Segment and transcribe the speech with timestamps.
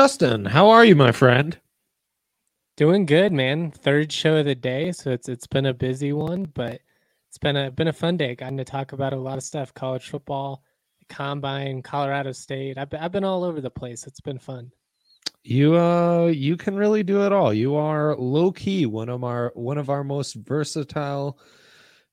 [0.00, 1.58] Justin, how are you, my friend?
[2.78, 3.70] Doing good, man.
[3.70, 6.80] Third show of the day, so it's it's been a busy one, but
[7.28, 8.34] it's been a been a fun day.
[8.34, 10.62] Gotten to talk about a lot of stuff: college football,
[11.10, 12.78] combine, Colorado State.
[12.78, 14.06] I've been, I've been all over the place.
[14.06, 14.72] It's been fun.
[15.42, 17.52] You uh, you can really do it all.
[17.52, 21.38] You are low key one of our one of our most versatile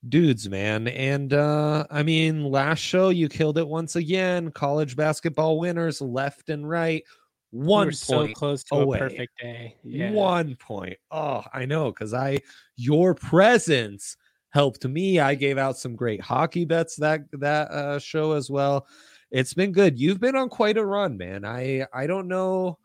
[0.06, 0.88] dudes, man.
[0.88, 4.50] And uh, I mean, last show you killed it once again.
[4.50, 7.02] College basketball winners left and right
[7.50, 8.98] one we so close to away.
[8.98, 9.76] a perfect day.
[9.82, 10.10] Yeah.
[10.10, 10.98] One point.
[11.10, 12.40] Oh, I know because I
[12.76, 14.16] your presence
[14.50, 15.20] helped me.
[15.20, 18.86] I gave out some great hockey bets that that uh, show as well.
[19.30, 19.98] It's been good.
[19.98, 21.44] You've been on quite a run, man.
[21.44, 22.78] I I don't know.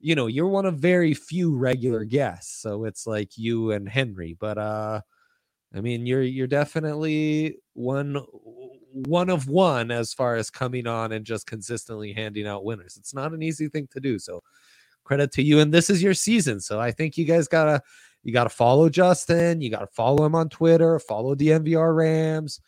[0.00, 4.36] You know, you're one of very few regular guests, so it's like you and Henry.
[4.38, 5.02] But uh,
[5.74, 8.24] I mean, you're you're definitely one
[8.92, 12.96] one of one as far as coming on and just consistently handing out winners.
[12.96, 14.18] It's not an easy thing to do.
[14.18, 14.42] So
[15.04, 15.60] credit to you.
[15.60, 16.60] And this is your season.
[16.60, 17.82] So I think you guys gotta
[18.22, 19.60] you gotta follow Justin.
[19.60, 22.60] You gotta follow him on Twitter, follow the DNVR Rams,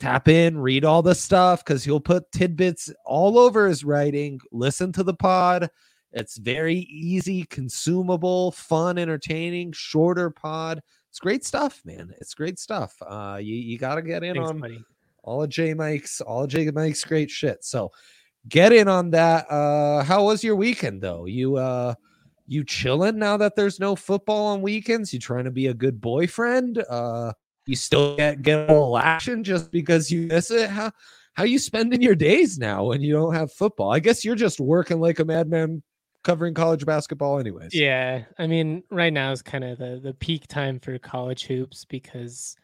[0.00, 4.40] tap in, read all the stuff because he'll put tidbits all over his writing.
[4.50, 5.70] Listen to the pod.
[6.12, 10.82] It's very easy, consumable, fun, entertaining, shorter pod.
[11.08, 12.12] It's great stuff, man.
[12.20, 12.94] It's great stuff.
[13.00, 14.84] Uh, you, you got to get in Thanks, on buddy
[15.22, 17.64] all of J Mike's, all of J Mike's great shit.
[17.64, 17.90] So
[18.48, 19.50] get in on that.
[19.50, 21.26] Uh, how was your weekend though?
[21.26, 21.94] You uh,
[22.46, 25.12] you chilling now that there's no football on weekends?
[25.12, 26.82] You trying to be a good boyfriend?
[26.88, 27.32] Uh,
[27.66, 30.68] you still get get a little action just because you miss it?
[30.68, 30.90] How
[31.34, 33.92] how you spending your days now when you don't have football?
[33.92, 35.82] I guess you're just working like a madman
[36.22, 37.74] covering college basketball anyways.
[37.74, 38.24] Yeah.
[38.38, 42.56] I mean, right now is kind of the the peak time for college hoops because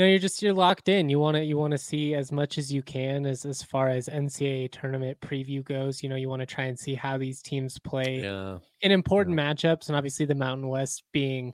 [0.00, 2.32] you know you're just you're locked in you want to you want to see as
[2.32, 6.26] much as you can as as far as ncaa tournament preview goes you know you
[6.26, 8.56] want to try and see how these teams play yeah.
[8.80, 9.52] in important yeah.
[9.52, 11.52] matchups and obviously the mountain west being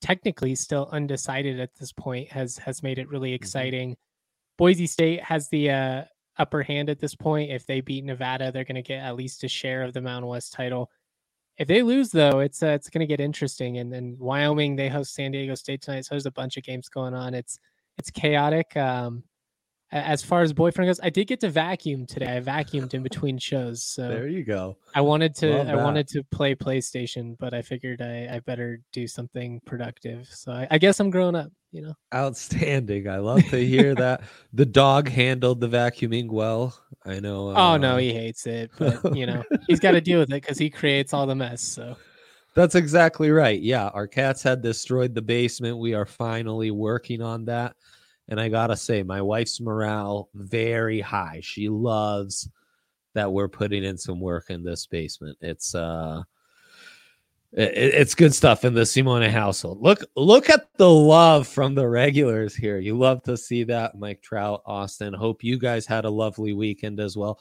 [0.00, 3.34] technically still undecided at this point has has made it really mm-hmm.
[3.34, 4.56] exciting mm-hmm.
[4.56, 6.04] boise state has the uh
[6.38, 9.44] upper hand at this point if they beat nevada they're going to get at least
[9.44, 10.90] a share of the mountain west title
[11.56, 13.78] if they lose though, it's uh, it's going to get interesting.
[13.78, 16.88] And then Wyoming they host San Diego State tonight, so there's a bunch of games
[16.88, 17.32] going on.
[17.32, 17.60] It's
[17.98, 18.76] it's chaotic.
[18.76, 19.24] Um,
[19.94, 22.36] as far as boyfriend goes, I did get to vacuum today.
[22.36, 23.84] I vacuumed in between shows.
[23.84, 24.76] So there you go.
[24.94, 29.06] I wanted to I wanted to play PlayStation, but I figured I, I better do
[29.06, 30.26] something productive.
[30.28, 31.94] So I, I guess I'm growing up, you know.
[32.12, 33.08] Outstanding.
[33.08, 34.22] I love to hear that.
[34.52, 36.76] The dog handled the vacuuming well.
[37.06, 37.50] I know.
[37.50, 37.54] Uh...
[37.56, 40.58] Oh no, he hates it, but you know, he's got to deal with it because
[40.58, 41.62] he creates all the mess.
[41.62, 41.96] So
[42.54, 43.60] that's exactly right.
[43.60, 45.78] Yeah, our cats had destroyed the basement.
[45.78, 47.74] We are finally working on that.
[48.28, 51.40] And I got to say, my wife's morale very high.
[51.42, 52.48] She loves
[53.14, 55.36] that we're putting in some work in this basement.
[55.40, 56.22] It's uh
[57.52, 59.80] it, it's good stuff in the Simone household.
[59.80, 62.78] Look look at the love from the regulars here.
[62.78, 65.12] You love to see that, Mike Trout, Austin.
[65.12, 67.40] Hope you guys had a lovely weekend as well.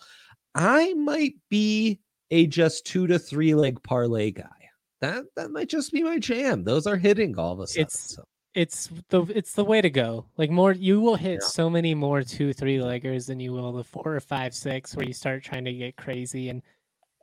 [0.53, 1.99] I might be
[2.29, 4.62] a just 2 to 3 leg parlay guy
[5.03, 6.63] that that might just be my jam.
[6.63, 7.83] Those are hitting all of a sudden.
[7.83, 8.23] It's so.
[8.55, 10.25] it's the it's the way to go.
[10.37, 11.47] Like more, you will hit Yeah.
[11.47, 15.05] so many more two three leggers than you will the four or five six, where
[15.05, 16.49] you start trying to get crazy.
[16.49, 16.61] And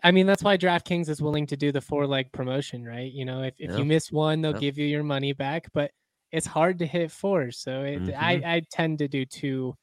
[0.03, 3.13] I mean, that's why DraftKings is willing to do the four leg promotion, right?
[3.13, 3.79] You know, if if Yeah.
[3.79, 4.59] you miss one, they'll Yeah.
[4.61, 5.91] give you your money back, but
[6.33, 7.51] it's hard to hit four.
[7.51, 8.45] So it, I Mhm.
[8.47, 9.75] I tend to do two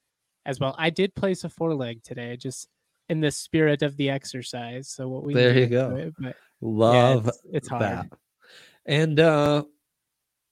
[0.46, 0.76] as well.
[0.78, 2.68] I did place a four leg today, just
[3.10, 4.90] in the spirit of the exercise.
[4.90, 5.96] So what we There you go.
[5.96, 7.82] it, but yeah, Love it's, it's hard.
[7.84, 8.08] that.
[8.86, 9.64] And uh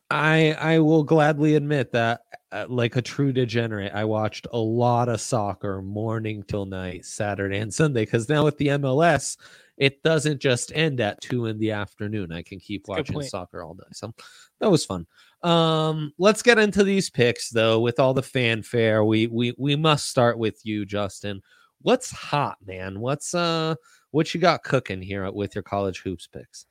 [0.09, 2.21] I I will gladly admit that
[2.51, 7.57] uh, like a true degenerate, I watched a lot of soccer morning till night, Saturday
[7.57, 9.37] and Sunday cuz now with the MLS,
[9.77, 12.31] it doesn't just end at 2 in the afternoon.
[12.31, 13.83] I can keep good watching soccer all day.
[13.93, 14.13] So
[14.59, 15.07] that was fun.
[15.41, 19.03] Um let's get into these picks though with all the fanfare.
[19.03, 21.41] We we we must start with you, Justin.
[21.81, 22.99] What's hot, man?
[22.99, 23.75] What's uh
[24.15, 26.67] what you got cooking here with your college hoops picks?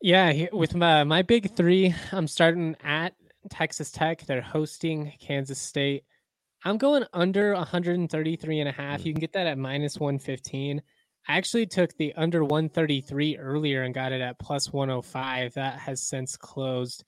[0.00, 3.12] Yeah, with my, my big three, I'm starting at
[3.50, 4.24] Texas Tech.
[4.24, 6.04] They're hosting Kansas State.
[6.64, 9.02] I'm going under 133 and a half.
[9.02, 9.04] Mm.
[9.04, 10.80] You can get that at minus 115.
[11.28, 15.52] I actually took the under 133 earlier and got it at plus 105.
[15.52, 17.04] That has since closed.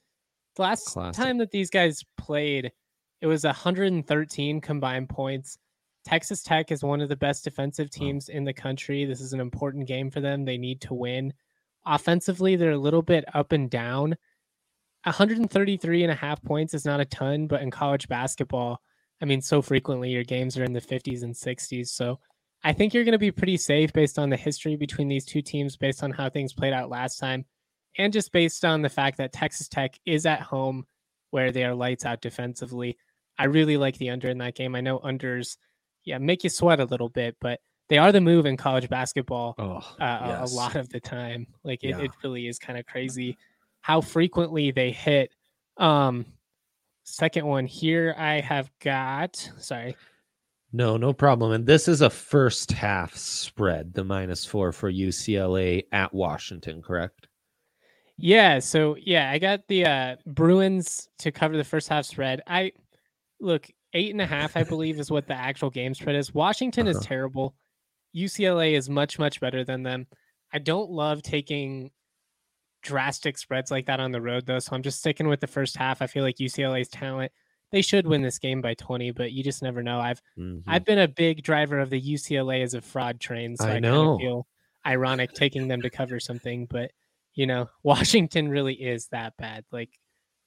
[0.57, 1.25] The last Classic.
[1.25, 2.71] time that these guys played,
[3.23, 5.57] it was 113 combined points.
[6.09, 9.05] Texas Tech is one of the best defensive teams in the country.
[9.05, 10.47] This is an important game for them.
[10.47, 11.35] They need to win.
[11.85, 14.17] Offensively, they're a little bit up and down.
[15.05, 18.81] 133 and a half points is not a ton, but in college basketball,
[19.21, 21.89] I mean, so frequently your games are in the 50s and 60s.
[21.89, 22.19] So
[22.65, 25.43] I think you're going to be pretty safe based on the history between these two
[25.43, 27.45] teams, based on how things played out last time,
[27.99, 30.87] and just based on the fact that Texas Tech is at home
[31.33, 32.97] where they are lights out defensively.
[33.39, 34.75] I really like the under in that game.
[34.75, 35.59] I know unders,
[36.09, 39.55] yeah, make you sweat a little bit, but they are the move in college basketball
[39.59, 41.47] Oh, uh, a- a lot of the time.
[41.65, 42.01] Like it, Yeah.
[42.03, 43.37] it really is kind of crazy
[43.81, 45.31] how frequently they hit.
[45.77, 46.27] Um,
[47.05, 49.37] second one here, I have got.
[49.59, 49.97] Sorry,
[50.73, 51.53] No, no problem.
[51.53, 57.27] And this is a first half spread, the minus four for UCLA at Washington, correct?
[58.19, 58.59] yeah.
[58.59, 62.43] So yeah, I got the uh, Bruins to cover the first half spread.
[62.47, 62.73] I
[63.41, 66.35] look eight and a half, I believe, is what the actual game spread is.
[66.35, 67.07] Washington is Uh-huh.
[67.07, 67.55] terrible.
[68.17, 70.07] UCLA is much much better than them.
[70.53, 71.91] I don't love taking
[72.83, 75.77] drastic spreads like that on the road though, so I'm just sticking with the first
[75.77, 76.01] half.
[76.01, 77.33] I feel like UCLA's talent.
[77.71, 80.01] They should win this game by 20, but you just never know.
[80.01, 80.63] I've Mhm.
[80.67, 83.73] I've been a big driver of the UCLA as a fraud train, so I I,
[83.75, 84.15] kind know.
[84.15, 84.47] of feel
[84.87, 86.93] ironic taking them to cover something, but
[87.35, 89.65] you know, Washington really is that bad.
[89.71, 89.91] Like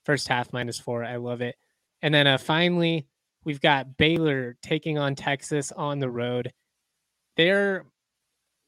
[0.04, 1.56] first half minus four, I love it.
[2.02, 3.08] And then uh, finally,
[3.44, 6.52] we've got Baylor taking on Texas on the road.
[7.38, 7.86] They're,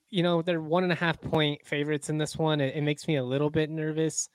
[0.09, 2.61] you know, they're one and a half point favorites in this one.
[2.61, 4.29] It, it makes me a little bit nervous,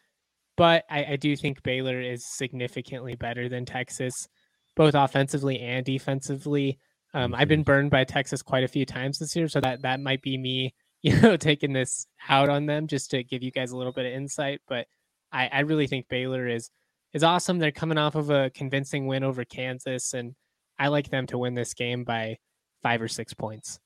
[0.56, 4.28] but I, I do think Baylor is significantly better than Texas,
[4.76, 6.78] both offensively and defensively.
[7.14, 10.00] Um, I've been burned by Texas quite a few times this year, so that that
[10.00, 13.70] might be me, you know, taking this out on them just to give you guys
[13.70, 14.60] a little bit of insight.
[14.68, 14.86] But
[15.32, 16.70] I, I really think Baylor is
[17.18, 17.58] is awesome.
[17.58, 20.36] They're coming off of a convincing win over Kansas, and
[20.78, 22.38] I like them to win this game by
[22.80, 23.80] five or six points.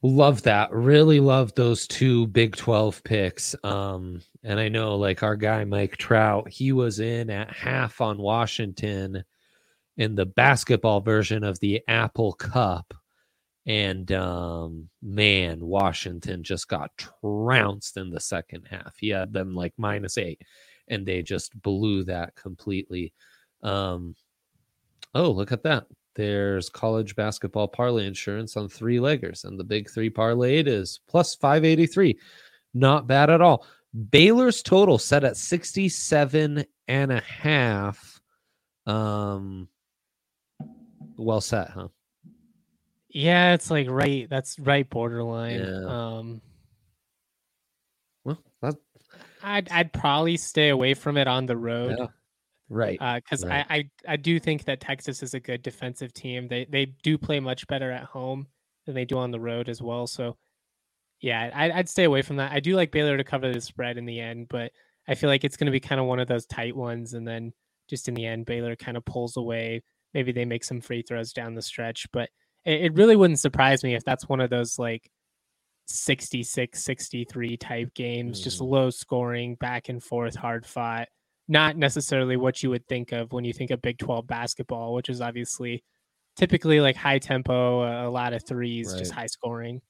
[0.00, 0.72] Love that.
[0.72, 3.54] Really love those two Big 12 picks.
[3.62, 8.16] Um, and I know like our guy Mike Trout, he was in at half on
[8.16, 9.22] Washington
[9.98, 12.94] in the basketball version of the Apple Cup.
[13.66, 16.90] And um, man, Washington just got
[17.22, 18.94] trounced in the second half.
[18.98, 20.40] He had them like minus eight,
[20.88, 23.12] and they just blew that completely.
[23.62, 24.14] Um,
[25.14, 25.86] oh, look at that.
[26.14, 31.00] There's college basketball parlay insurance on three leggers, and the big three parlay it is
[31.08, 32.18] plus 583.
[32.72, 33.66] Not bad at all.
[34.10, 38.20] Baylor's total set at 67 and a half.
[38.86, 39.68] Um,
[41.16, 41.88] well set, huh?
[43.08, 44.28] Yeah, it's like right.
[44.28, 45.60] That's right borderline.
[45.60, 45.84] Yeah.
[45.86, 46.40] Um,
[49.44, 51.96] I'd I'd probably stay away from it on the road.
[51.98, 52.06] yeah,
[52.68, 52.98] right.
[53.00, 53.66] Uh, because Right.
[53.68, 56.48] I, I I do think that Texas is a good defensive team.
[56.48, 58.46] They they do play much better at home
[58.86, 60.06] than they do on the road as well.
[60.06, 60.36] So
[61.20, 62.52] yeah, I, I'd stay away from that.
[62.52, 64.72] I do like Baylor to cover the spread in the end, but
[65.08, 67.26] I feel like it's going to be kind of one of those tight ones, and
[67.26, 67.52] then
[67.88, 69.82] just in the end, Baylor kind of pulls away.
[70.12, 72.30] Maybe they make some free throws down the stretch, but
[72.64, 75.10] it, it really wouldn't surprise me if that's one of those like
[75.86, 78.68] 66 63 type games just Mhm.
[78.70, 81.08] low scoring back and forth hard fought
[81.46, 85.10] not necessarily what you would think of when you think of Big 12 basketball, which
[85.10, 85.84] is obviously
[86.36, 89.82] typically like high tempo, a, lot of threes, just high scoring.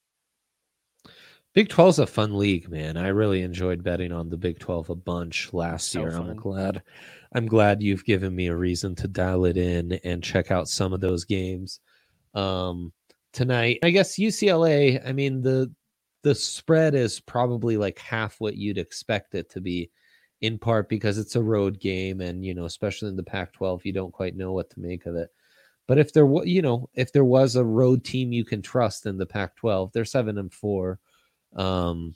[1.53, 2.97] Big 12's a fun league, man.
[2.97, 6.09] I really enjoyed betting on the Big 12 a bunch last So year.
[6.09, 6.83] I'm glad
[7.33, 10.91] I'm glad you've given me a reason to dial it in and check out some
[10.91, 11.79] of those games.
[12.33, 12.91] Um
[13.31, 15.71] tonight, I guess UCLA, I mean the
[16.25, 19.91] the spread is probably like half what you'd expect it to be
[20.41, 23.93] in part because it's a road game and you know, especially in the Pac-12, you
[23.93, 25.29] don't quite know what to make of it.
[25.87, 29.05] But if there was, you know, if there was a road team you can trust
[29.05, 30.99] in the Pac-12, they're 7 and 4
[31.57, 32.15] um,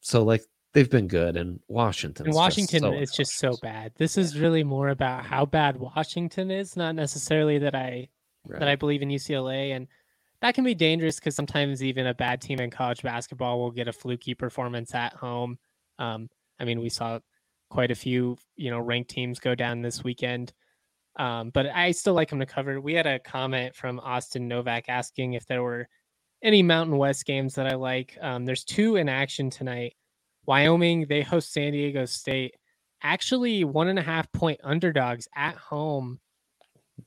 [0.00, 2.24] so like they've been good, and Washington.
[2.24, 3.92] And Washington is just so bad.
[3.96, 8.08] This is really more about how bad Washington is, not necessarily that I
[8.48, 9.86] that I believe in UCLA, and
[10.40, 13.88] that can be dangerous because sometimes even a bad team in college basketball will get
[13.88, 15.58] a fluky performance at home.
[15.98, 16.28] Um,
[16.60, 17.18] I mean, we saw
[17.70, 20.52] quite a few, you know, ranked teams go down this weekend.
[21.16, 22.80] Um, but I still like them to cover.
[22.80, 25.88] We had a comment from Austin Novak asking if there were
[26.42, 28.18] any Mountain West games that I like.
[28.20, 29.94] Um, there's two in action tonight.
[30.46, 32.54] Wyoming, they host San Diego State.
[33.02, 36.20] Actually, one and a half point underdogs at home.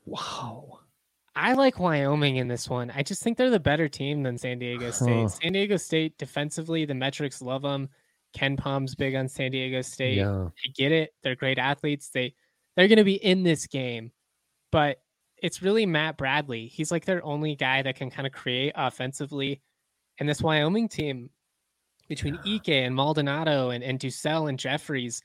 [0.06, 0.80] wow.
[1.38, 2.92] I like Wyoming in this one.
[2.96, 5.22] I just think they're the better team than San Diego State.
[5.24, 5.28] Huh.
[5.28, 7.90] San Diego State defensively, the metrics love them.
[8.36, 10.18] KenPom's big on San Diego State.
[10.18, 11.14] Yeah, I get it.
[11.24, 12.10] They're great athletes.
[12.10, 12.34] They
[12.76, 14.12] they're going to be in this game,
[14.72, 14.98] but
[15.42, 16.68] it's really Matt Bradley.
[16.68, 19.62] He's like their only guy that can kind of create offensively.
[20.20, 21.30] And this Wyoming team,
[22.08, 25.22] between Ike and Maldonado and, and DuSell and Jeffries,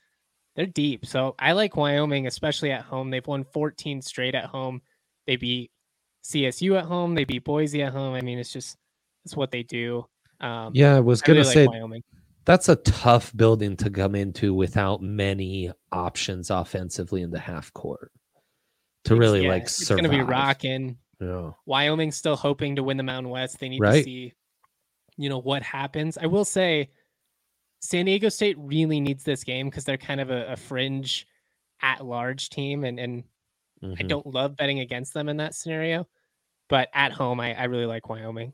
[0.54, 1.06] they're deep.
[1.06, 3.10] So I like Wyoming, especially at home.
[3.10, 4.82] They've won 14 straight at home.
[5.26, 5.70] They beat
[6.24, 7.14] CSU at home.
[7.14, 8.14] They beat Boise at home.
[8.14, 8.76] I mean, it's just
[9.24, 10.06] it's what they do.
[10.40, 10.96] Um, yeah.
[10.96, 12.04] I was I gonna really say like
[12.44, 18.10] that's a tough building to come into without many options offensively in the half court
[19.04, 20.02] to really Yeah, like it's survive.
[20.04, 20.96] going to be rocking.
[21.20, 21.50] Yeah.
[21.66, 23.60] Wyoming's still hoping to win the Mountain West.
[23.60, 24.32] They need to see,
[25.16, 26.18] you know, what happens.
[26.18, 26.90] I will say,
[27.80, 31.26] San Diego State really needs this game because they're kind of a, a fringe,
[31.80, 33.24] at large team, and and
[33.82, 34.08] I Mhm.
[34.08, 36.06] don't love betting against them in that scenario.
[36.68, 38.52] But at home, I, I really like Wyoming.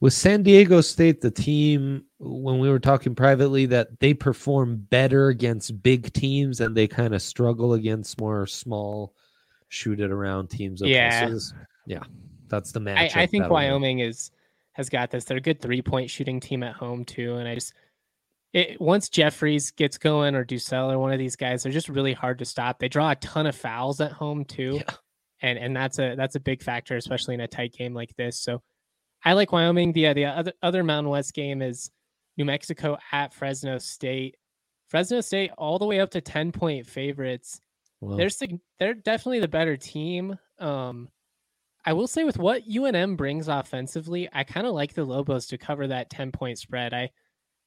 [0.00, 5.28] Was San Diego State the team when we were talking privately that they perform better
[5.28, 9.14] against big teams and they kind of struggle against more small,
[9.68, 10.80] shoot it around teams?
[10.80, 11.28] Okay, so Yeah.
[11.28, 11.52] this-
[11.86, 12.02] yeah,
[12.48, 13.16] that's the I, match.
[13.16, 14.30] I think Wyoming is
[14.72, 15.24] has got this.
[15.24, 17.74] They're a good three point shooting team at home too, and I just
[18.52, 22.12] it once Jeffries gets going or DuSell or one of these guys, they're just really
[22.12, 22.78] hard to stop.
[22.78, 24.94] They draw a ton of fouls at home too, Yeah.
[25.42, 28.38] and and that's a that's a big factor, especially in a tight game like this.
[28.40, 28.62] So
[29.24, 29.92] I like Wyoming.
[29.92, 31.90] The uh, the other other Mountain West game is
[32.36, 34.36] New Mexico at Fresno State.
[34.88, 37.60] Fresno State all the way up to ten point favorites
[38.00, 40.36] Well, they're sig- they're definitely the better team.
[40.58, 41.08] Um,
[41.84, 45.58] I will say with what UNM brings offensively, I kind of like the Lobos to
[45.58, 46.92] cover that ten point spread.
[46.92, 47.10] I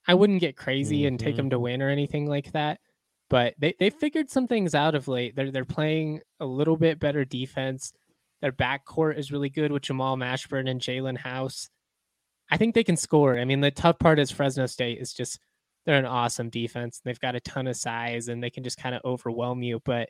[0.07, 1.37] I wouldn't get crazy and take Mhm.
[1.37, 2.79] them to win or anything like that,
[3.29, 5.35] but they they figured some things out of late.
[5.35, 7.93] They're they're playing a little bit better defense.
[8.41, 11.69] Their backcourt is really good with Jamal Mashburn and Jalen House.
[12.51, 13.39] I think they can score.
[13.39, 15.39] I mean, the tough part is Fresno State is just
[15.85, 17.01] they're an awesome defense.
[17.03, 19.81] They've got a ton of size and they can just kind of overwhelm you.
[19.85, 20.09] But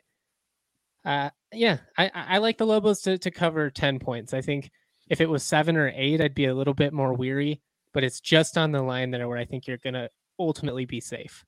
[1.04, 4.32] uh, yeah, I, I I like the Lobos to, to cover 10 points.
[4.34, 4.70] I think
[5.08, 7.60] if it was seven or eight, I'd be a little bit more weary,
[7.94, 11.00] but it's just on the line there where I think you're going to ultimately be
[11.00, 11.44] safe.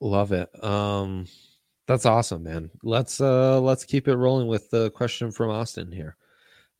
[0.00, 0.48] love it.
[0.62, 1.26] Um,
[1.86, 2.70] that's awesome, man.
[2.82, 6.16] Let's uh let's keep it rolling with the question from Austin here.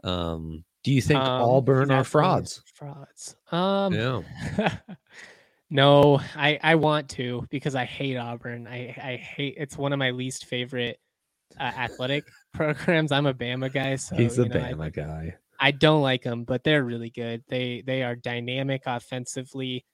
[0.04, 2.62] Um, do you think Um, Auburn are frauds?
[2.74, 3.34] Frauds.
[3.50, 4.22] Um, Yeah.
[5.70, 8.66] no, I, I want to because I hate Auburn.
[8.66, 10.98] I, I hate it's one of my least favorite
[11.58, 13.12] uh, athletic programs.
[13.12, 15.36] I'm a Bama guy, so He's a you know, I- Bama guy.
[15.60, 17.44] I don't like them, but they're really good.
[17.48, 19.84] They they are dynamic offensively,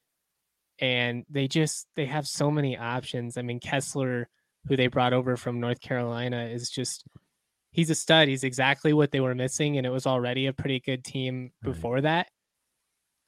[0.79, 3.37] and they just they have so many options.
[3.37, 4.29] I mean, Kessler,
[4.69, 7.05] who they brought over from North Carolina, is just
[7.73, 8.29] he's a stud.
[8.29, 12.01] He's exactly what they were missing, and it was already a pretty good team before
[12.03, 12.29] that.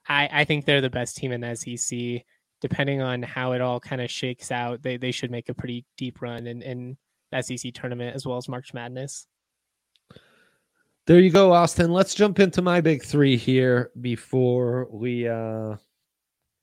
[0.08, 2.24] I I think they're the best team in the SEC.
[2.60, 5.84] Depending on how it all kind of shakes out, they they should make a pretty
[5.96, 6.96] deep run in in
[7.32, 9.26] the SEC tournament as well as March Madness.
[11.08, 11.92] There you go, Austin.
[11.92, 15.76] Let's jump into my big three here before we uh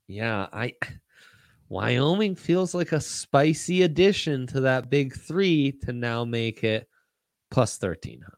[0.08, 0.74] yeah, I
[1.70, 6.88] Wyoming feels like a spicy addition to that big three to now make it
[7.52, 8.38] plus thirteen hundred.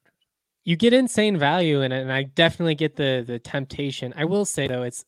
[0.65, 4.13] you get insane value in it, and I definitely get the the temptation.
[4.17, 5.05] I will say though, it's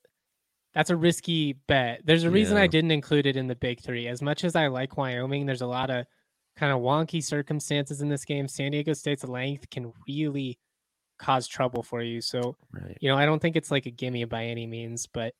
[0.74, 2.01] that's a risky bet.
[2.06, 4.08] There's a reason I didn't include it in the big three.
[4.08, 6.06] As much as I like Wyoming, there's a lot of
[6.58, 8.50] kind of wonky circumstances in this game.
[8.50, 10.60] San Diego State's length can really
[11.19, 12.21] cause trouble for you.
[12.21, 12.97] So Right.
[13.01, 15.33] you know, I don't think it's like a gimme by any means, but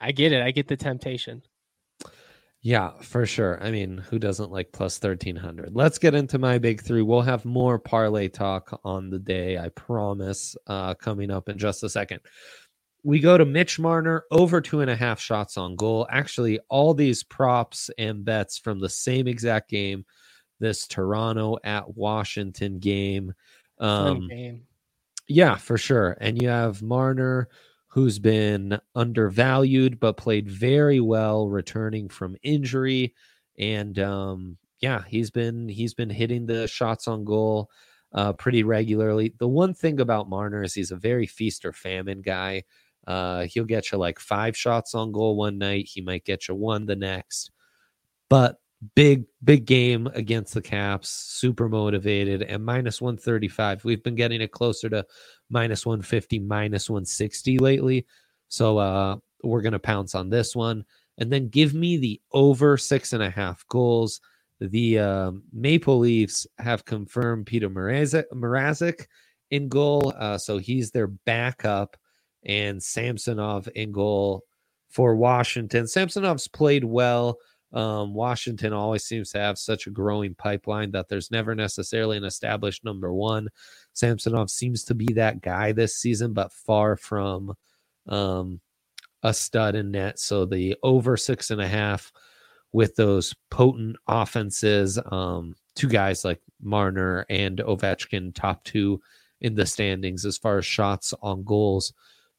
[0.00, 0.42] I get it.
[0.42, 1.42] I get the temptation.
[2.64, 3.60] Yeah, for sure.
[3.62, 5.74] I mean, who doesn't like plus 1300?
[5.74, 7.02] Let's get into my big three.
[7.02, 11.82] We'll have more parlay talk on the day, I promise, uh, coming up in just
[11.82, 12.20] a second.
[13.02, 16.06] We go to Mitch Marner over two and a half shots on goal.
[16.08, 20.04] Actually, all these props and bets from the same exact game,
[20.60, 23.34] this Toronto at Washington game.
[23.80, 24.62] Um, game.
[25.28, 26.16] Yeah, for sure.
[26.20, 27.48] And you have Marner
[27.88, 33.14] who's been undervalued but played very well returning from injury
[33.58, 37.70] and um, yeah he's been he's been hitting the shots on goal
[38.14, 42.22] uh, pretty regularly the one thing about marner is he's a very feast or famine
[42.22, 42.62] guy
[43.06, 46.54] uh, he'll get you like five shots on goal one night he might get you
[46.54, 47.50] one the next
[48.30, 48.58] but
[48.94, 54.50] big big game against the caps super motivated and minus 135 we've been getting it
[54.50, 55.06] closer to
[55.50, 58.06] minus 150 minus 160 lately.
[58.48, 60.84] So uh we're gonna pounce on this one.
[61.18, 64.20] And then give me the over six and a half goals.
[64.60, 69.06] The uh, maple leafs have confirmed peter mrazek
[69.50, 70.12] in goal.
[70.16, 71.96] Uh, so he's their backup
[72.44, 74.42] and samsonov in goal
[74.88, 75.86] for washington.
[75.86, 77.38] Samsonov's played well
[77.72, 82.24] um, Washington always seems to have such a growing pipeline that there's never necessarily an
[82.24, 83.48] established number one.
[83.94, 87.54] Samsonov seems to be that guy this season, but far from
[88.08, 88.60] um,
[89.22, 90.18] a stud in net.
[90.18, 92.12] So the over six and a half
[92.72, 99.00] with those potent offenses, um, two guys like Marner and Ovechkin, top two
[99.40, 101.92] in the standings as far as shots on goals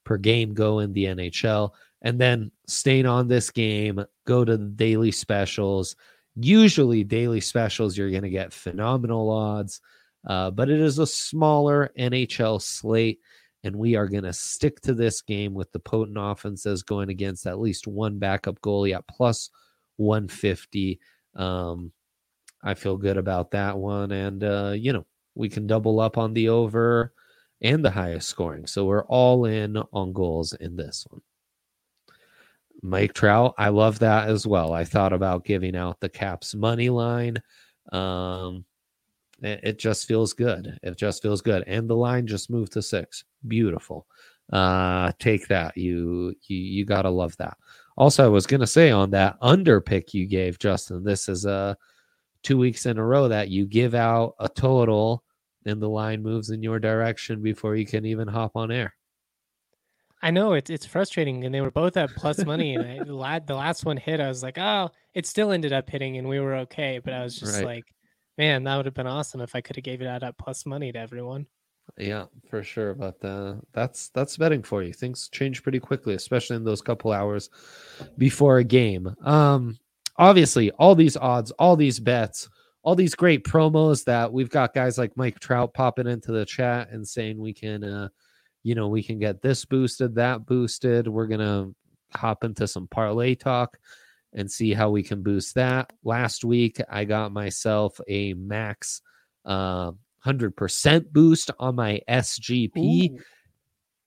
[0.04, 1.72] per game go in the NHL
[2.04, 5.96] and then staying on this game, go to the daily specials.
[6.36, 9.80] Usually, daily specials, you're going to get phenomenal odds,
[10.28, 13.20] uh, but it is a smaller NHL slate.
[13.66, 17.48] And we are going to stick to this game with the potent offenses going against
[17.48, 19.50] at least one backup goalie at plus
[19.96, 21.00] 150.
[21.36, 21.94] Um,
[22.62, 24.12] I feel good about that one.
[24.12, 25.06] And, uh, you know,
[25.36, 27.14] we can double up on the over
[27.62, 28.68] and the highest scoring.
[28.68, 31.22] So we're all in on goals in this one.
[32.84, 34.74] Mike Trout, I love that as well.
[34.74, 37.42] I thought about giving out the Caps money line.
[37.94, 38.66] Um,
[39.42, 40.78] it, it, just feels good.
[40.84, 43.24] It just feels good, and the line just moved to six.
[43.48, 44.06] Beautiful.
[44.52, 45.78] Uh, take that.
[45.78, 47.58] You you you gotta love that.
[47.98, 51.04] Also, I was gonna say on that under pick you gave Justin.
[51.04, 51.76] This is a uh,
[52.44, 55.24] two weeks in a row that you give out a total,
[55.66, 58.94] and the line moves in your direction before you can even hop on air.
[60.24, 62.76] I know it's it's frustrating, and they were both at plus money.
[62.76, 66.18] and I, the, last, one hit, I was like, oh, it still ended up hitting,
[66.18, 67.02] and we were okay.
[67.04, 67.66] But I was just right.
[67.66, 67.94] like,
[68.38, 70.66] man, that would have been awesome if I could have gave it out at plus
[70.66, 71.46] money to everyone.
[71.98, 72.94] Yeah, for sure.
[72.94, 74.94] But uh, that's that's betting for you.
[74.94, 77.50] Things change pretty quickly, especially in those couple hours
[78.18, 79.14] before a game.
[79.26, 79.78] Um,
[80.16, 82.48] obviously, all these odds, all these bets,
[82.82, 86.92] all these great promos that we've got guys like Mike Trout popping into the chat
[86.92, 87.84] and saying we can.
[87.84, 88.08] Uh,
[88.64, 91.08] you know, we can get this boosted, that boosted.
[91.08, 91.76] We're going to
[92.18, 93.78] hop into some parlay talk
[94.34, 95.92] and see how we can boost that.
[96.04, 99.02] Last week, I got myself a max
[99.46, 99.92] uh,
[100.26, 103.12] 100% boost on my SGP.
[103.12, 103.18] Ooh.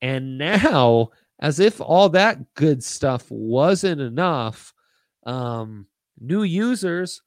[0.01, 4.73] And now, as if all that good stuff wasn't enough,
[5.25, 5.87] um,
[6.19, 7.23] new users,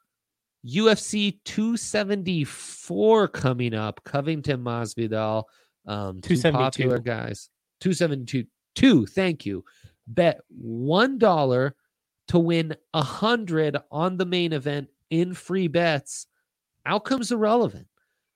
[0.66, 5.44] UFC 274 coming up, Covington Masvidal
[5.86, 7.50] um, two popular guys.
[7.82, 8.46] 272.
[8.76, 9.64] Two, thank you.
[10.08, 11.76] Bet one dollar
[12.30, 16.28] to win a hundred on the main event in free bets.
[16.86, 17.88] Outcome's irrelevant.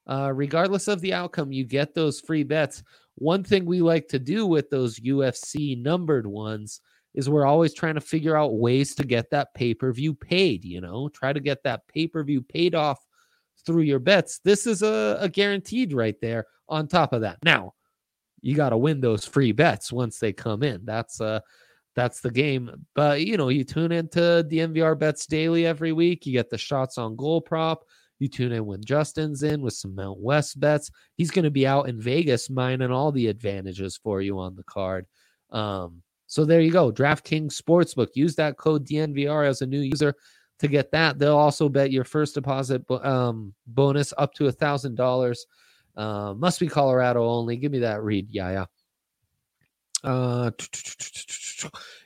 [0.06, 2.84] Uh, regardless of the outcome, you get those free bets.
[3.15, 6.82] One thing we like to do with those UFC numbered ones
[7.13, 10.65] is we're always trying to figure out ways to get that pay per view paid.
[10.65, 13.06] You know, try to get that pay per view paid off
[13.65, 14.39] through your bets.
[14.43, 17.38] This is a, a guaranteed right there on top of that.
[17.43, 17.73] Now,
[18.41, 20.82] you got to win those free bets once they come in.
[20.84, 21.39] That's uh
[21.95, 22.86] that's the game.
[22.95, 26.26] But you know, you tune into DNVR bets daily every week.
[26.26, 27.84] You get the shots on goal prop.
[28.19, 30.89] You tune in when Justin's in with some Mount West bets.
[31.15, 34.63] He's going to be out in Vegas mining all the advantages for you on the
[34.63, 35.06] card.
[35.52, 36.91] Um, so there you go.
[36.91, 38.08] DraftKings Sportsbook.
[38.15, 40.15] Use that code DNVR as a new user
[40.59, 41.19] to get that.
[41.19, 45.45] They'll also bet your first deposit um, bonus up to a thousand dollars.
[45.95, 47.57] Uh, must be Colorado only.
[47.57, 48.27] Give me that read.
[48.29, 48.65] Yeah, yeah.
[50.03, 50.51] Uh,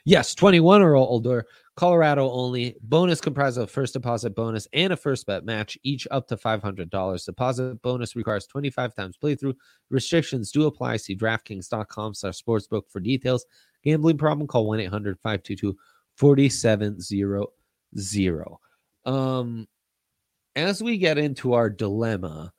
[0.04, 1.46] yes, 21 or older.
[1.76, 2.76] Colorado only.
[2.82, 7.24] Bonus comprised of first deposit bonus and a first bet match, each up to $500.
[7.24, 9.54] Deposit bonus requires 25 times playthrough.
[9.88, 10.96] Restrictions do apply.
[10.96, 13.46] See DraftKings.com slash sportsbook for details.
[13.84, 14.48] Gambling problem?
[14.48, 14.80] Call 1
[17.96, 18.58] 800 522
[19.04, 19.08] 4700.
[19.08, 19.68] Um,
[20.56, 22.52] as we get into our dilemma,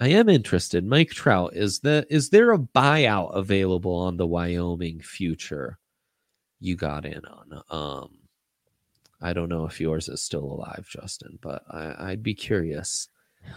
[0.00, 0.84] I am interested.
[0.84, 5.78] Mike Trout, is the is there a buyout available on the Wyoming future
[6.58, 7.62] you got in on?
[7.70, 8.18] Um,
[9.20, 13.08] I don't know if yours is still alive, Justin, but I, I'd be curious.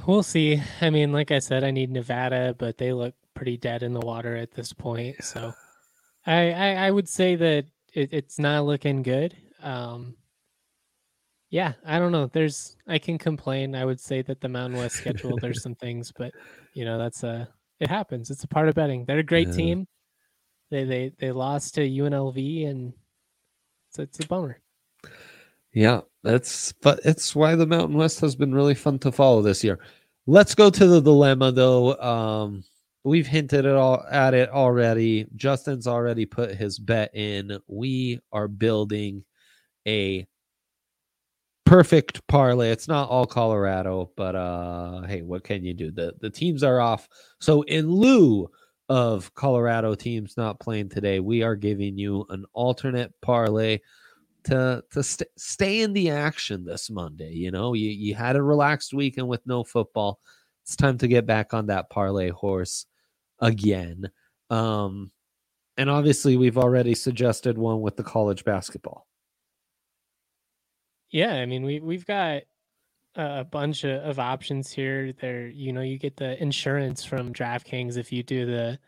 [0.05, 0.61] We'll see.
[0.81, 3.99] I mean, like I said, I need Nevada, but they look pretty dead in the
[3.99, 5.23] water at this point.
[5.23, 5.53] So
[6.25, 9.35] I I, I would say that it, it's not looking good.
[9.63, 10.17] Um,
[11.49, 12.27] yeah, I don't know.
[12.27, 13.75] There's I can complain.
[13.75, 16.33] I would say that the Mountain West schedule, there's some things, but
[16.73, 17.47] you know, that's a
[17.79, 18.29] it happens.
[18.31, 19.05] It's a part of betting.
[19.05, 19.53] They're a great Yeah.
[19.53, 19.87] team.
[20.71, 22.93] They they they lost to UNLV and
[23.89, 24.59] it's it's a bummer.
[25.73, 29.63] Yeah, that's but it's why the Mountain West has been really fun to follow this
[29.63, 29.79] year.
[30.25, 31.95] Let's go to the dilemma though.
[31.97, 32.63] Um
[33.03, 35.27] we've hinted at all at it already.
[35.37, 37.57] Justin's already put his bet in.
[37.67, 39.23] We are building
[39.87, 40.27] a
[41.67, 42.69] perfect parlay.
[42.71, 45.91] It's not all Colorado, but uh hey, what can you do?
[45.91, 47.07] The the teams are off.
[47.41, 48.49] So in lieu
[48.89, 53.79] of Colorado teams not playing today, we are giving you an alternate parlay
[54.45, 57.31] to to st- stay in the action this Monday.
[57.33, 60.19] You know, you you had a relaxed weekend with no football.
[60.63, 62.85] It's time to get back on that parlay horse
[63.39, 64.09] again.
[64.49, 65.11] Um,
[65.77, 69.06] and obviously, we've already suggested one with the college basketball.
[71.11, 72.43] Yeah, I mean we we've got
[73.15, 75.13] a bunch of, of options here.
[75.13, 78.79] There, you know, you get the insurance from DraftKings if you do the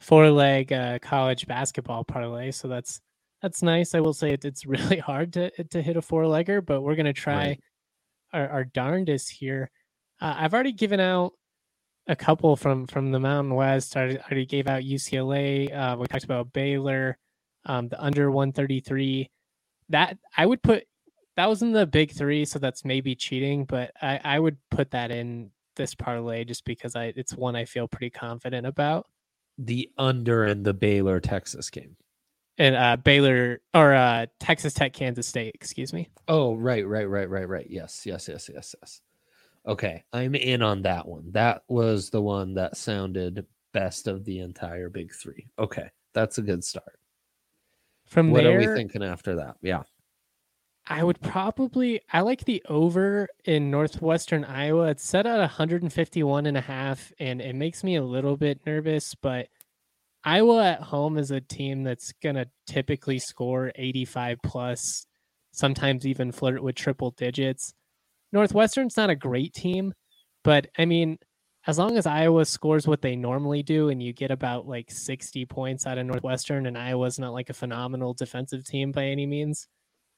[0.00, 2.50] four leg uh, college basketball parlay.
[2.52, 3.00] So that's
[3.42, 3.94] that's nice.
[3.94, 6.96] I will say it, it's really hard to to hit a four legger, but we're
[6.96, 7.60] gonna try Right.
[8.32, 9.70] our, our darndest here.
[10.20, 11.34] Uh, I've already given out
[12.08, 13.96] a couple from from the Mountain West.
[13.96, 15.74] I already gave out UCLA.
[15.74, 17.18] Uh, we talked about Baylor,
[17.66, 19.30] um, the under one thirty three.
[19.90, 20.84] That I would put
[21.40, 24.90] that was in the big three, so that's maybe cheating, but I, I would put
[24.90, 29.06] that in this parlay just because I it's one I feel pretty confident about.
[29.56, 31.96] The under in the Baylor Texas game.
[32.58, 36.10] And uh, Baylor or uh, Texas Tech, Kansas State, excuse me.
[36.28, 37.66] Oh, right, right, right, right, right.
[37.70, 39.00] Yes, yes, yes, yes, yes.
[39.66, 41.32] Okay, I'm in on that one.
[41.32, 45.46] That was the one that sounded best of the entire big three.
[45.58, 46.98] Okay, that's a good start.
[48.04, 49.56] From what there, are we thinking after that?
[49.62, 49.84] Yeah.
[50.90, 54.88] I would probably I like the over in northwestern Iowa.
[54.88, 59.14] It's set at 151 and a half and it makes me a little bit nervous,
[59.14, 59.46] but
[60.24, 65.06] Iowa at home is a team that's going to typically score 85 plus,
[65.52, 67.72] sometimes even flirt with triple digits.
[68.32, 69.94] Northwestern's not a great team,
[70.42, 71.18] but I mean,
[71.68, 75.46] as long as Iowa scores what they normally do and you get about like 60
[75.46, 79.68] points out of Northwestern and Iowa's not like a phenomenal defensive team by any means,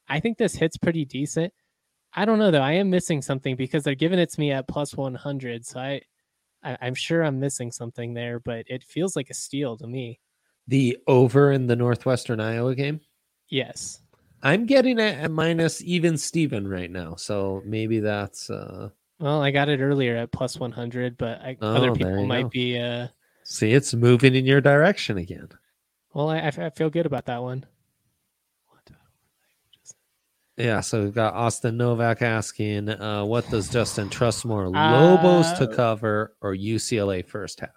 [0.09, 1.53] I think this hits pretty decent.
[2.15, 2.61] I don't know though.
[2.61, 5.65] I am missing something because they're giving it to me at plus 100.
[5.65, 6.01] So I,
[6.63, 10.21] I I'm sure I'm missing something there, but it feels like a steal to me.
[10.69, 13.01] The over in the Northwestern Iowa game.
[13.49, 14.01] Yes.
[14.43, 17.15] I'm getting it at minus even Steven right now.
[17.15, 21.77] So maybe that's uh Well, I got it earlier at plus 100, but I, Oh,
[21.77, 22.49] other people might go.
[22.51, 22.79] be.
[22.79, 23.09] uh
[23.45, 25.49] see it's moving in your direction again.
[26.15, 27.65] Well, I feel good about that one.
[30.57, 35.69] Yeah, so we've got Austin Novak asking, uh, what does Justin trust more, Lobos to
[35.71, 37.71] Uh, cover or UCLA first half?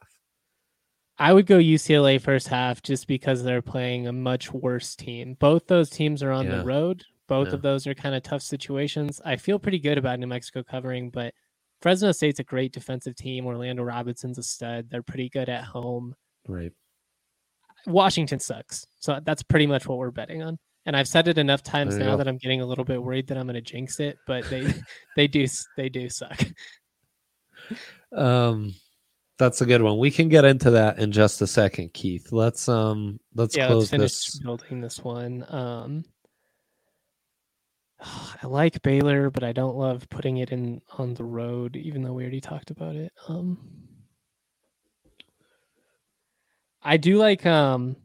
[1.18, 5.36] I would go UCLA first half just because they're playing a much worse team.
[5.40, 6.58] Both those teams are on Yeah.
[6.58, 7.04] the road.
[7.28, 7.54] Both Yeah.
[7.56, 9.22] of those are kind of tough situations.
[9.24, 11.34] I feel pretty good about New Mexico covering, but
[11.82, 13.46] Fresno State's a great defensive team.
[13.46, 14.90] Orlando Robinson's a stud.
[14.90, 16.16] They're pretty good at home.
[16.48, 16.74] Right.
[17.88, 18.86] Washington sucks.
[19.00, 20.60] So that's pretty much what we're betting on.
[20.86, 22.18] And I've said it enough times now go.
[22.18, 24.72] that I'm getting a little bit worried that I'm going to jinx it, but they
[25.16, 26.40] they do they do suck.
[28.16, 28.76] Um
[29.38, 29.98] that's a good one.
[29.98, 32.32] We can get into that in just a second, Keith.
[32.32, 34.40] Let's um let's yeah, close let's finish this.
[34.40, 35.46] building this one.
[35.50, 36.06] Um,
[38.44, 42.14] I like Baylor, but I don't love putting it in on the road, even though
[42.14, 43.12] we already talked about it.
[43.28, 43.58] Um,
[46.82, 47.98] I do like um,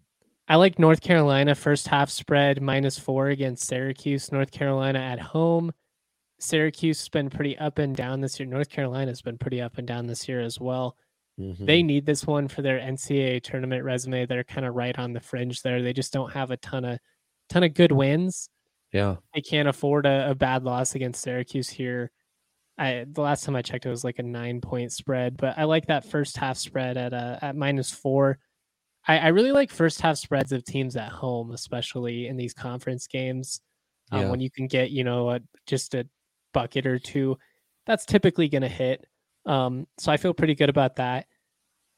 [0.51, 4.33] I like North Carolina first half spread minus four against Syracuse.
[4.33, 5.73] North Carolina at home.
[6.41, 8.49] Syracuse has been pretty up and down this year.
[8.49, 10.97] North Carolina's been pretty up and down this year as well
[11.39, 11.65] Mhm.
[11.65, 14.27] they need this one for their NCAA tournament resume.
[14.27, 15.81] They're kind of right on the fringe there.
[15.81, 16.99] They just don't have a ton of
[17.49, 18.51] ton of good wins.
[18.93, 19.17] yeah.
[19.35, 22.11] They can't afford a, a bad loss against Syracuse here.
[22.77, 25.65] I the last time I checked, it was like a nine point spread, but I
[25.65, 28.39] like that first half spread at uh, at minus four.
[29.11, 33.09] I, I really like first half spreads of teams at home, especially in these conference
[33.09, 33.61] games.
[34.13, 34.31] Um, Yeah.
[34.31, 36.07] When you can get, you know, a, just a
[36.55, 37.37] bucket or two,
[37.87, 39.05] that's typically going to hit.
[39.47, 41.27] Um, so I feel pretty good about that.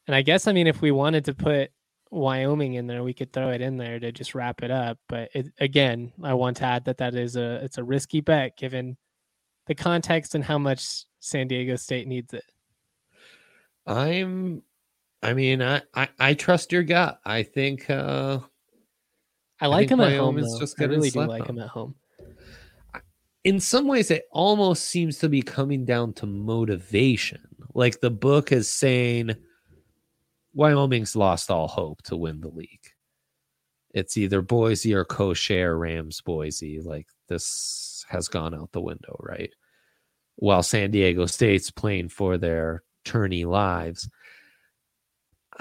[0.07, 1.71] And I guess, I mean, if we wanted to put
[2.11, 4.99] Wyoming in there, we could throw it in there to just wrap it up.
[5.07, 8.57] But it, again, I want to add that that is a it's a risky bet
[8.57, 8.97] given
[9.67, 12.45] the context and how much San Diego State needs it.
[13.87, 14.63] I'm
[15.23, 17.21] I mean, I, I I trust your gut.
[17.25, 18.41] I think uh
[19.61, 20.41] I like think him at home.
[20.41, 20.59] Though.
[20.59, 21.95] just I really do like him at home.
[23.45, 27.41] in some ways it almost seems to be coming down to motivation.
[27.75, 29.37] Like the book is saying
[30.55, 32.89] Wyoming's lost all hope to win the league.
[33.95, 36.81] It's either Boise or Kosher Rams Boise.
[36.81, 39.51] Like this has gone out the window, right?
[40.37, 44.09] While San Diego State's playing for their tourney lives.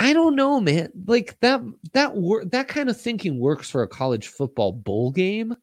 [0.02, 0.90] I don't know, man.
[1.06, 1.62] Like that
[1.94, 5.56] that wor- that kind of thinking works for a college football bowl game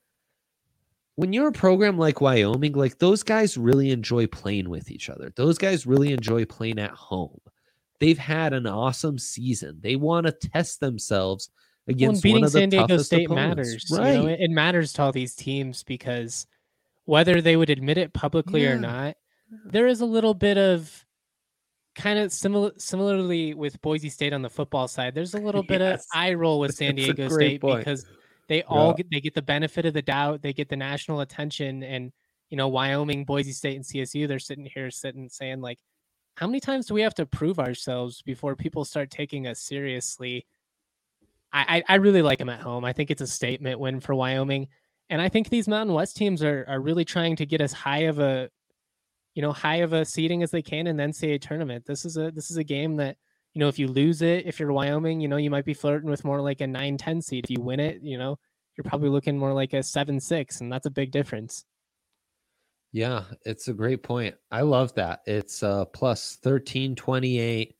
[1.16, 5.33] when you're a program like Wyoming, like those guys really enjoy playing with each other.
[5.35, 7.40] Those guys really enjoy playing at home.
[7.98, 9.79] They've had an awesome season.
[9.83, 11.51] They want to test themselves
[11.88, 13.57] Well, against one beating of the San Diego toughest State opponents.
[13.57, 13.87] matters.
[13.98, 14.12] right?
[14.14, 16.46] You know, it, it matters to all these teams because
[17.07, 18.74] whether they would admit it publicly Yeah.
[18.74, 19.16] or not,
[19.64, 21.05] there is a little bit of
[21.98, 25.14] kind of similar similarly with Boise State on the football side.
[25.14, 26.00] There's a little bit Yes.
[26.00, 27.80] of eye roll with San Diego State point.
[27.80, 28.06] because
[28.46, 28.94] they all Yeah.
[28.98, 32.12] get they get the benefit of the doubt, they get the national attention and
[32.50, 35.78] you know, Wyoming, Boise State, and CSU, they're sitting here sitting saying like,
[36.37, 40.46] how many times do we have to prove ourselves before people start taking us seriously?
[41.52, 42.84] I, I, I really like them at home.
[42.87, 44.68] I think it's a statement win for Wyoming.
[45.11, 48.04] And I think these Mountain West teams are, are really trying to get as high
[48.04, 48.48] of a,
[49.38, 51.87] you know, high of a seeding as they can in the NCAA tournament.
[51.87, 53.16] This is a this is a game that,
[53.55, 56.11] you know, if you lose it, if you're Wyoming, you know, you might be flirting
[56.11, 57.44] with more like a 9-10 seed.
[57.44, 58.37] If you win it, you know,
[58.77, 61.64] you're probably looking more like a 7-6, and that's a big difference.
[62.90, 64.35] Yeah, it's a great point.
[64.51, 65.20] I love that.
[65.24, 67.77] It's uh plus 1328.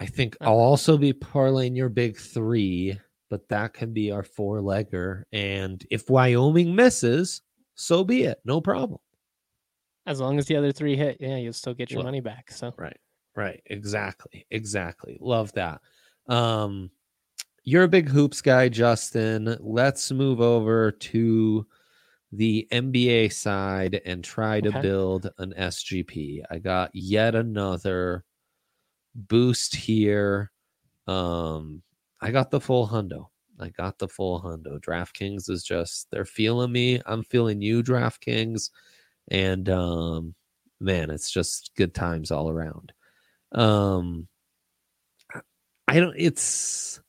[0.00, 2.98] I think I'll also be parlaying your big three,
[3.30, 5.22] but that can be our four legger.
[5.32, 7.42] And if Wyoming misses,
[7.76, 8.40] so be it.
[8.44, 8.98] No problem.
[10.06, 12.50] As long as the other three hit, yeah, you'll still get your Well, money back.
[12.50, 12.98] So Right.
[13.36, 13.62] Right.
[13.66, 14.46] Exactly.
[14.50, 15.18] Exactly.
[15.20, 15.80] Love that.
[16.28, 16.90] Um
[17.64, 19.56] you're a big hoops guy, Justin.
[19.60, 21.66] Let's move over to
[22.32, 24.80] the NBA side and try to Okay.
[24.82, 26.42] build an SGP.
[26.50, 28.24] I got yet another
[29.14, 30.52] boost here.
[31.06, 31.82] Um
[32.20, 33.28] I got the full hundo.
[33.60, 34.80] I got the full hundo.
[34.80, 37.00] DraftKings is just they're feeling me.
[37.06, 38.70] I'm feeling you, DraftKings.
[39.28, 40.34] And um
[40.80, 42.92] man, it's just good times all around.
[43.52, 44.28] Um
[45.86, 47.00] I don't it's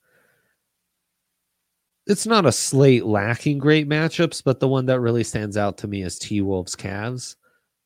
[2.08, 5.88] it's not a slate lacking great matchups, but the one that really stands out to
[5.88, 7.36] me is T Wolves Cavs,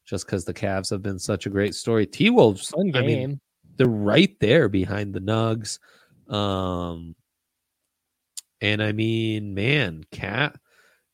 [0.05, 2.05] just because the Cavs have been such a great story.
[2.05, 3.05] T Wolves, I game.
[3.05, 3.39] mean,
[3.77, 5.79] they're right there behind the Nugs.
[6.31, 7.15] Um,
[8.59, 10.59] and I mean, man, KAT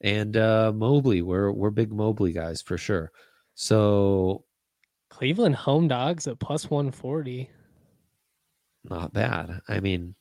[0.01, 3.11] and uh Mobley, we're we're big Mobley guys for sure.
[3.55, 4.43] So
[5.09, 7.49] Cleveland home dogs at plus 140.
[8.83, 9.61] not bad.
[9.67, 10.15] I mean,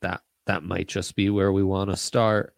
[0.00, 2.54] that that might just be where we want to start.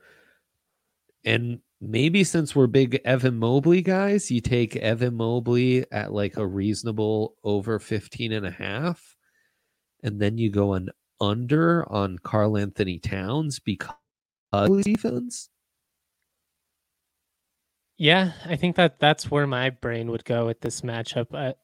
[1.24, 6.46] And maybe since we're big Evan Mobley guys, you take Evan Mobley at like a
[6.46, 9.16] reasonable over 15 and a half.
[10.02, 10.88] And then you go an
[11.20, 13.94] under on Karl Anthony Towns because
[14.52, 15.48] of defense.
[17.98, 21.28] Yeah, I think that that's where my brain would go with this matchup.
[21.30, 21.58] But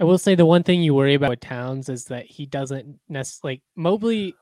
[0.00, 3.00] I will say the one thing you worry about with Towns is that he doesn't
[3.08, 4.34] necessarily like Mobley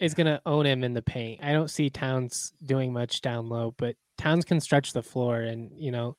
[0.00, 1.40] is going to own him in the paint.
[1.42, 5.70] I don't see Towns doing much down low, but Towns can stretch the floor, and
[5.76, 6.16] you know,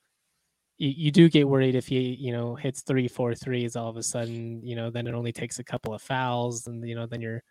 [0.78, 3.96] you, you do get worried if he you know hits three, four threes all of
[3.96, 4.62] a sudden.
[4.64, 7.42] You know, then it only takes a couple of fouls, and you know, then you're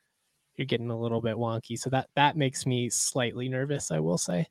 [0.57, 1.77] you're getting a little bit wonky.
[1.77, 3.91] So that that makes me slightly nervous.
[3.91, 4.47] I will say.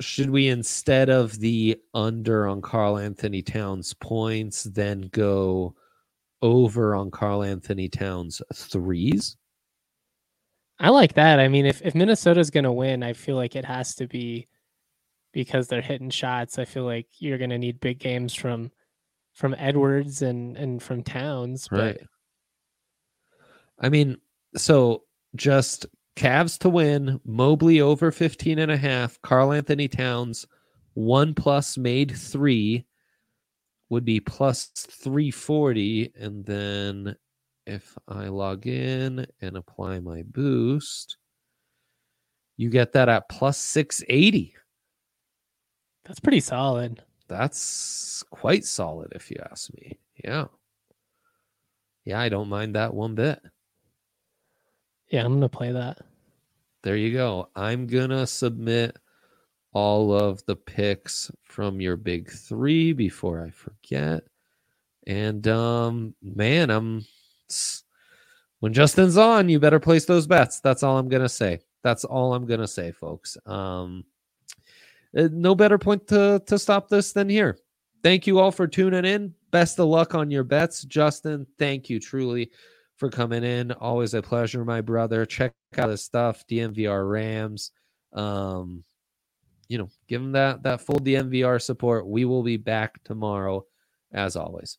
[0.00, 5.76] Should we instead of the under on Karl Anthony Towns points, then go
[6.42, 9.36] over on Karl Anthony Towns threes?
[10.80, 11.38] I like that.
[11.38, 14.48] I mean, if, if Minnesota's going to win, I feel like it has to be
[15.32, 16.58] because they're hitting shots.
[16.58, 18.70] I feel like you're going to need big games from
[19.32, 21.68] from Edwards and and from Towns.
[21.68, 22.00] But Right.
[23.80, 24.16] I mean,
[24.56, 25.04] so
[25.34, 30.46] just Cavs to win, Mobley over 15 and a half, Karl Anthony Towns
[30.94, 32.84] one plus made three
[33.90, 36.12] would be plus 340.
[36.18, 37.16] And then
[37.66, 41.16] if I log in and apply my boost,
[42.56, 44.54] you get that at plus 680.
[46.04, 47.02] That's pretty solid.
[47.28, 49.98] That's quite solid, if you ask me.
[50.22, 50.46] Yeah.
[52.04, 53.40] Yeah, I don't mind that one bit.
[55.08, 55.98] Yeah, I'm to play that.
[56.82, 57.48] There you go.
[57.56, 58.96] I'm to submit
[59.72, 64.22] all of the picks from your big three before I forget.
[65.06, 67.04] And um, man, I'm
[68.60, 70.60] when Justin's on, you better place those bets.
[70.60, 71.60] That's all I'm gonna say.
[71.82, 73.36] That's all I'm gonna say, folks.
[73.44, 74.04] Um,
[75.16, 77.58] uh, no better point to to stop this than here.
[78.02, 79.34] Thank you all for tuning in.
[79.50, 81.46] Best of luck on your bets, Justin.
[81.58, 82.50] Thank you truly
[82.96, 83.72] for coming in.
[83.72, 85.26] Always a pleasure, my brother.
[85.26, 87.70] Check out the stuff, DNVR Rams.
[88.12, 88.84] Um,
[89.68, 92.06] you know, give them that that full DNVR support.
[92.06, 93.64] We will be back tomorrow,
[94.12, 94.78] as always.